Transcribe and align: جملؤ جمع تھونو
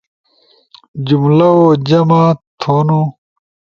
جملؤ 1.07 1.53
جمع 1.87 2.23
تھونو 2.59 3.01